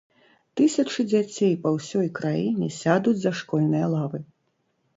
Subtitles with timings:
[0.59, 4.25] Тысячы дзяцей па ўсёй краіне сядуць за школьныя лавы.